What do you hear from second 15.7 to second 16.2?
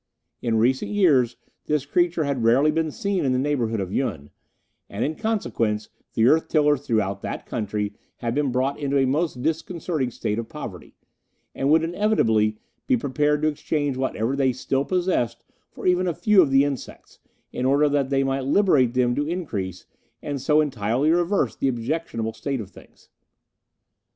even a